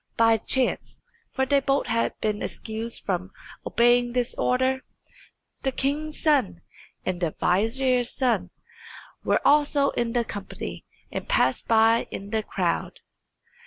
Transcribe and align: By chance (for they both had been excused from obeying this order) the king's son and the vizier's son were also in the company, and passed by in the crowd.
By 0.17 0.37
chance 0.37 0.99
(for 1.29 1.45
they 1.45 1.59
both 1.59 1.85
had 1.85 2.19
been 2.21 2.41
excused 2.41 3.05
from 3.05 3.29
obeying 3.63 4.13
this 4.13 4.33
order) 4.33 4.83
the 5.61 5.71
king's 5.71 6.19
son 6.19 6.61
and 7.05 7.21
the 7.21 7.35
vizier's 7.39 8.09
son 8.11 8.49
were 9.23 9.45
also 9.47 9.91
in 9.91 10.13
the 10.13 10.25
company, 10.25 10.85
and 11.11 11.29
passed 11.29 11.67
by 11.67 12.07
in 12.09 12.31
the 12.31 12.41
crowd. 12.41 13.01